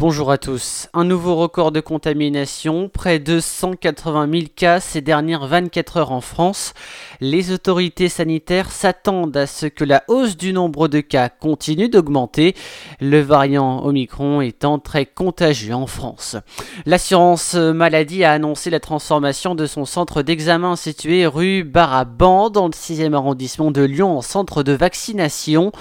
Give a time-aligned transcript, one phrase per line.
[0.00, 0.88] Bonjour à tous.
[0.94, 6.22] Un nouveau record de contamination, près de 180 000 cas ces dernières 24 heures en
[6.22, 6.72] France.
[7.20, 12.54] Les autorités sanitaires s'attendent à ce que la hausse du nombre de cas continue d'augmenter,
[13.02, 16.38] le variant Omicron étant très contagieux en France.
[16.86, 22.72] L'assurance maladie a annoncé la transformation de son centre d'examen situé rue Baraban dans le
[22.72, 25.72] 6e arrondissement de Lyon en centre de vaccination.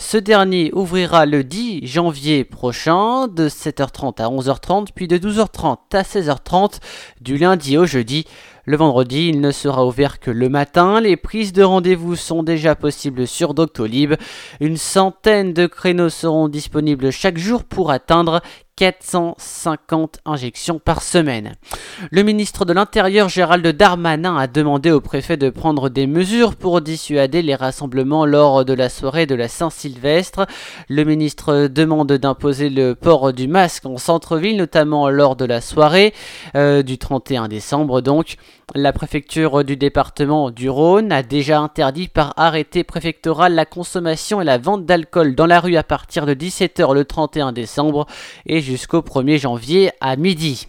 [0.00, 6.02] Ce dernier ouvrira le 10 janvier prochain de 7h30 à 11h30, puis de 12h30 à
[6.02, 6.78] 16h30
[7.20, 8.24] du lundi au jeudi.
[8.64, 11.00] Le vendredi, il ne sera ouvert que le matin.
[11.00, 14.14] Les prises de rendez-vous sont déjà possibles sur Doctolib.
[14.60, 18.40] Une centaine de créneaux seront disponibles chaque jour pour atteindre
[18.78, 21.56] 450 injections par semaine.
[22.12, 26.80] Le ministre de l'Intérieur Gérald Darmanin a demandé au préfet de prendre des mesures pour
[26.80, 30.46] dissuader les rassemblements lors de la soirée de la Saint-Sylvestre.
[30.88, 36.14] Le ministre demande d'imposer le port du masque en centre-ville, notamment lors de la soirée
[36.54, 38.36] euh, du 31 décembre donc.
[38.74, 44.44] La préfecture du département du Rhône a déjà interdit par arrêté préfectoral la consommation et
[44.44, 48.06] la vente d'alcool dans la rue à partir de 17h le 31 décembre
[48.44, 50.66] et jusqu'au 1er janvier à midi.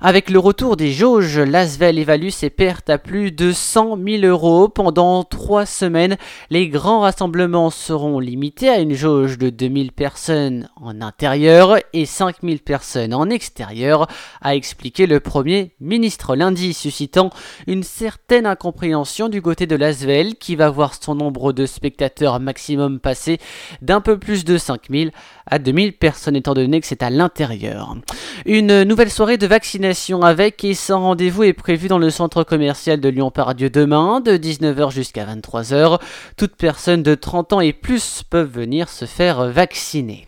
[0.00, 4.68] Avec le retour des jauges, l'Asvel évalue ses pertes à plus de 100 000 euros
[4.68, 6.16] pendant trois semaines.
[6.48, 12.60] Les grands rassemblements seront limités à une jauge de 2000 personnes en intérieur et 5000
[12.60, 14.06] personnes en extérieur,
[14.40, 17.28] a expliqué le Premier ministre lundi, suscitant
[17.66, 23.00] une certaine incompréhension du côté de l'Asvel qui va voir son nombre de spectateurs maximum
[23.00, 23.38] passer
[23.82, 25.12] d'un peu plus de 5000
[25.46, 27.33] à 2000 personnes étant donné que c'est à l'intérieur.
[28.46, 33.00] Une nouvelle soirée de vaccination avec et sans rendez-vous est prévue dans le centre commercial
[33.00, 36.00] de Lyon-Pardieu demain de 19h jusqu'à 23h.
[36.36, 40.26] Toutes personnes de 30 ans et plus peuvent venir se faire vacciner.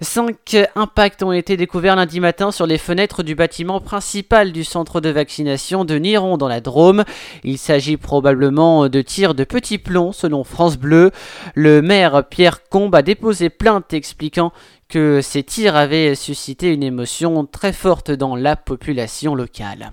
[0.00, 5.00] Cinq impacts ont été découverts lundi matin sur les fenêtres du bâtiment principal du centre
[5.00, 7.04] de vaccination de Niron dans la Drôme.
[7.44, 11.12] Il s'agit probablement de tirs de petits plombs selon France Bleu.
[11.54, 14.52] Le maire Pierre Combe a déposé plainte expliquant
[14.88, 19.92] que ces tirs avaient suscité une émotion très forte dans la population locale.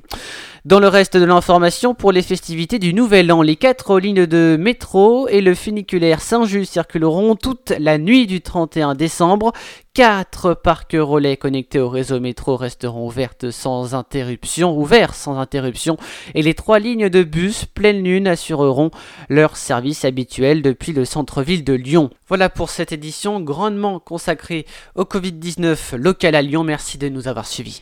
[0.65, 4.55] Dans le reste de l'information, pour les festivités du Nouvel An, les quatre lignes de
[4.57, 9.51] métro et le funiculaire Saint-Just circuleront toute la nuit du 31 décembre.
[9.93, 15.97] Quatre parcs relais connectés au réseau métro resteront ouvertes sans interruption, ouverts sans interruption,
[16.33, 18.89] et les trois lignes de bus pleine lune assureront
[19.29, 22.09] leur service habituel depuis le centre-ville de Lyon.
[22.29, 26.63] Voilà pour cette édition grandement consacrée au Covid-19 local à Lyon.
[26.63, 27.71] Merci de nous avoir suivis.